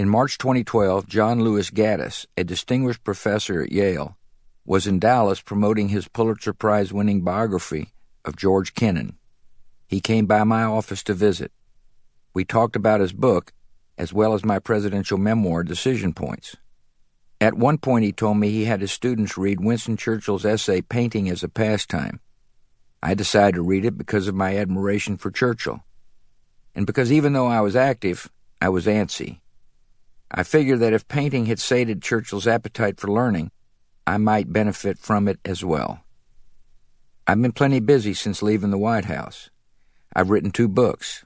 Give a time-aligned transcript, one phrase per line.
[0.00, 4.16] In March 2012, John Lewis Gaddis, a distinguished professor at Yale,
[4.64, 7.92] was in Dallas promoting his Pulitzer Prize winning biography
[8.24, 9.18] of George Kennan.
[9.86, 11.52] He came by my office to visit.
[12.32, 13.52] We talked about his book,
[13.98, 16.56] as well as my presidential memoir, Decision Points.
[17.38, 21.28] At one point, he told me he had his students read Winston Churchill's essay, Painting
[21.28, 22.20] as a Pastime.
[23.02, 25.84] I decided to read it because of my admiration for Churchill,
[26.74, 28.30] and because even though I was active,
[28.62, 29.39] I was antsy.
[30.32, 33.50] I figured that if painting had sated Churchill's appetite for learning,
[34.06, 36.04] I might benefit from it as well.
[37.26, 39.50] I've been plenty busy since leaving the White House.
[40.14, 41.24] I've written two books.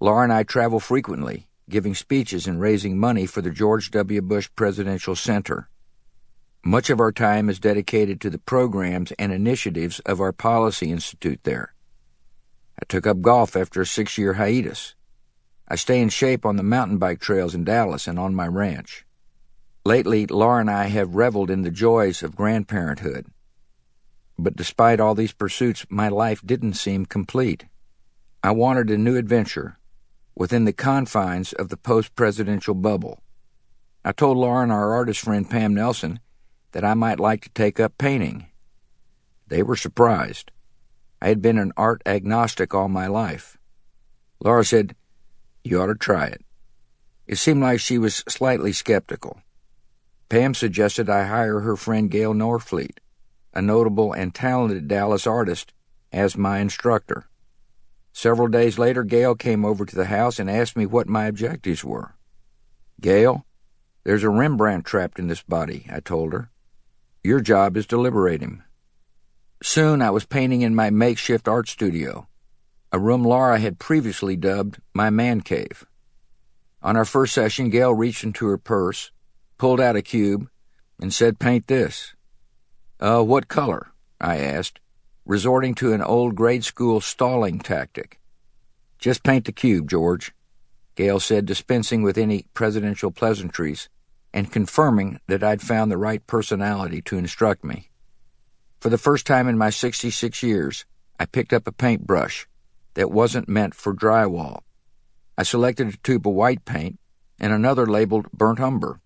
[0.00, 4.22] Laura and I travel frequently, giving speeches and raising money for the George W.
[4.22, 5.68] Bush Presidential Center.
[6.64, 11.40] Much of our time is dedicated to the programs and initiatives of our Policy Institute
[11.44, 11.74] there.
[12.80, 14.94] I took up golf after a six year hiatus.
[15.70, 19.04] I stay in shape on the mountain bike trails in Dallas and on my ranch.
[19.84, 23.26] Lately, Laura and I have reveled in the joys of grandparenthood.
[24.38, 27.66] But despite all these pursuits, my life didn't seem complete.
[28.42, 29.78] I wanted a new adventure,
[30.34, 33.20] within the confines of the post presidential bubble.
[34.04, 36.20] I told Laura and our artist friend Pam Nelson,
[36.72, 38.46] that I might like to take up painting.
[39.46, 40.50] They were surprised.
[41.20, 43.58] I had been an art agnostic all my life.
[44.40, 44.94] Laura said,
[45.68, 46.42] You ought to try it.
[47.26, 49.42] It seemed like she was slightly skeptical.
[50.30, 53.00] Pam suggested I hire her friend Gail Norfleet,
[53.52, 55.74] a notable and talented Dallas artist,
[56.10, 57.28] as my instructor.
[58.14, 61.84] Several days later, Gail came over to the house and asked me what my objectives
[61.84, 62.14] were.
[62.98, 63.44] Gail,
[64.04, 66.50] there's a Rembrandt trapped in this body, I told her.
[67.22, 68.62] Your job is to liberate him.
[69.62, 72.26] Soon I was painting in my makeshift art studio,
[72.90, 75.84] a room Laura had previously dubbed my man cave.
[76.82, 79.10] On our first session, Gail reached into her purse,
[79.58, 80.48] pulled out a cube,
[81.00, 82.14] and said, Paint this.
[83.00, 83.88] Uh, what color?
[84.20, 84.80] I asked,
[85.24, 88.18] resorting to an old grade school stalling tactic.
[88.98, 90.32] Just paint the cube, George,
[90.96, 93.88] Gail said, dispensing with any presidential pleasantries
[94.32, 97.90] and confirming that I'd found the right personality to instruct me.
[98.80, 100.84] For the first time in my 66 years,
[101.20, 102.48] I picked up a paintbrush
[102.98, 104.62] that wasn't meant for drywall.
[105.38, 106.98] I selected a tube of white paint
[107.38, 109.00] and another labeled burnt umber.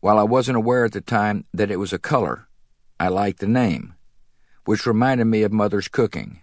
[0.00, 2.50] While I wasn't aware at the time that it was a color,
[2.98, 3.94] I liked the name
[4.66, 6.42] which reminded me of Mother's cooking.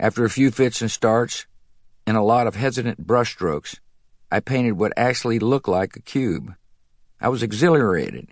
[0.00, 1.44] After a few fits and starts
[2.06, 3.78] and a lot of hesitant brushstrokes,
[4.32, 6.54] I painted what actually looked like a cube.
[7.20, 8.30] I was exhilarated.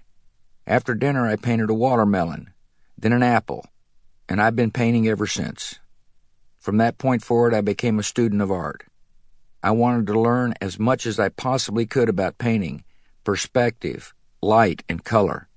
[0.66, 2.54] After dinner, I painted a watermelon,
[2.96, 3.66] then an apple,
[4.26, 5.78] and I've been painting ever since.
[6.62, 8.84] From that point forward, I became a student of art.
[9.64, 12.84] I wanted to learn as much as I possibly could about painting,
[13.24, 15.48] perspective, light, and color.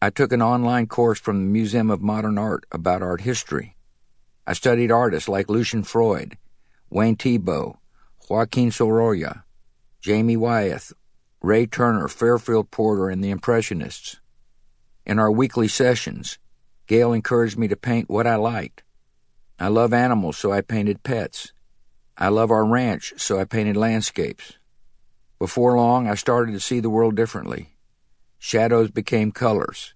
[0.00, 3.76] I took an online course from the Museum of Modern Art about art history.
[4.44, 6.36] I studied artists like Lucian Freud,
[6.90, 7.76] Wayne Thiebaud,
[8.28, 9.44] Joaquin Sorolla,
[10.00, 10.92] Jamie Wyeth,
[11.40, 14.18] Ray Turner, Fairfield Porter, and the Impressionists.
[15.06, 16.38] In our weekly sessions,
[16.88, 18.82] Gail encouraged me to paint what I liked.
[19.62, 21.52] I love animals, so I painted pets.
[22.18, 24.54] I love our ranch, so I painted landscapes.
[25.38, 27.76] Before long, I started to see the world differently.
[28.40, 29.94] Shadows became colors.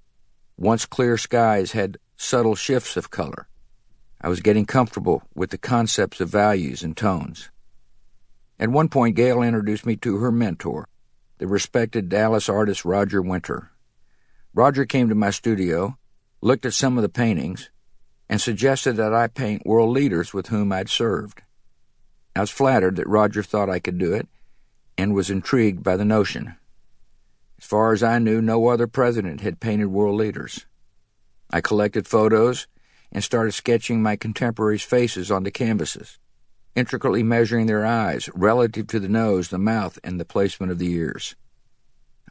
[0.57, 3.49] Once clear skies had subtle shifts of color.
[4.21, 7.51] I was getting comfortable with the concepts of values and tones.
[8.61, 10.87] At one point, Gail introduced me to her mentor,
[11.39, 13.73] the respected Dallas artist Roger Winter.
[14.55, 15.99] Roger came to my studio,
[16.41, 17.69] looked at some of the paintings,
[18.29, 21.43] and suggested that I paint world leaders with whom I'd served.
[22.35, 24.29] I was flattered that Roger thought I could do it
[24.99, 26.57] and was intrigued by the notion.
[27.59, 30.67] As far as I knew, no other president had painted world leaders.
[31.51, 32.67] I collected photos
[33.13, 36.19] and started sketching my contemporaries' faces onto canvases,
[36.75, 40.93] intricately measuring their eyes relative to the nose, the mouth, and the placement of the
[40.93, 41.37] ears.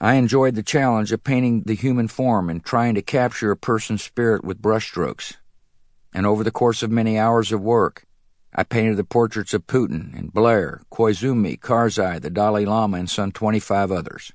[0.02, 4.04] I enjoyed the challenge of painting the human form and trying to capture a person's
[4.04, 5.38] spirit with brushstrokes.
[6.16, 8.06] And over the course of many hours of work,
[8.54, 13.34] I painted the portraits of Putin and Blair, Koizumi, Karzai, the Dalai Lama, and some
[13.34, 14.32] 25 others.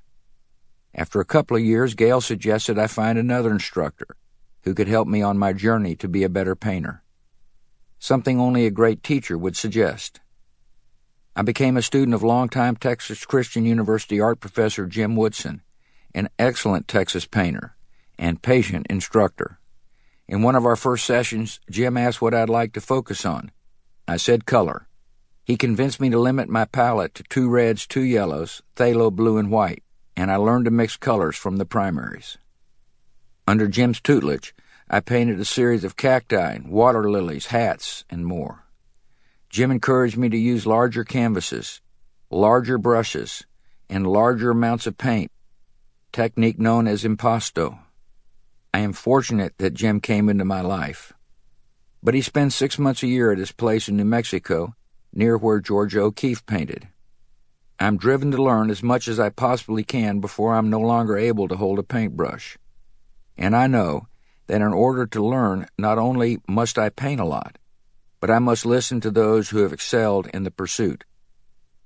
[0.93, 4.15] After a couple of years, Gail suggested I find another instructor
[4.61, 7.01] who could help me on my journey to be a better painter.
[7.97, 10.19] Something only a great teacher would suggest.
[11.35, 15.63] I became a student of longtime Texas Christian University art professor Jim Woodson,
[16.13, 17.75] an excellent Texas painter
[18.19, 19.57] and patient instructor.
[20.31, 23.51] In one of our first sessions, Jim asked what I'd like to focus on.
[24.07, 24.87] I said color.
[25.43, 29.51] He convinced me to limit my palette to two reds, two yellows, phthalo blue, and
[29.51, 29.83] white,
[30.15, 32.37] and I learned to mix colors from the primaries.
[33.45, 34.55] Under Jim's tutelage,
[34.89, 38.63] I painted a series of cacti, water lilies, hats, and more.
[39.49, 41.81] Jim encouraged me to use larger canvases,
[42.29, 43.45] larger brushes,
[43.89, 45.29] and larger amounts of paint,
[46.13, 47.79] technique known as impasto.
[48.73, 51.11] I am fortunate that Jim came into my life.
[52.01, 54.75] But he spends six months a year at his place in New Mexico,
[55.13, 56.87] near where Georgia O'Keeffe painted.
[57.79, 61.47] I'm driven to learn as much as I possibly can before I'm no longer able
[61.47, 62.57] to hold a paintbrush.
[63.37, 64.07] And I know
[64.47, 67.57] that in order to learn, not only must I paint a lot,
[68.19, 71.03] but I must listen to those who have excelled in the pursuit.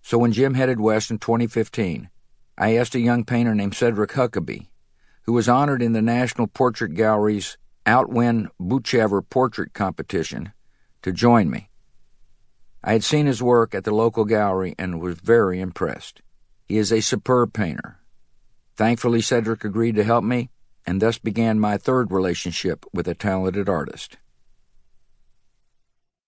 [0.01, 2.09] So when Jim headed west in 2015,
[2.57, 4.67] I asked a young painter named Sedrick Huckaby,
[5.25, 10.53] who was honored in the National Portrait Gallery's Outwin Boochever portrait competition,
[11.01, 11.69] to join me.
[12.83, 16.21] I had seen his work at the local gallery and was very impressed.
[16.67, 17.99] He is a superb painter.
[18.75, 20.49] Thankfully, Sedrick agreed to help me,
[20.85, 24.17] and thus began my third relationship with a talented artist.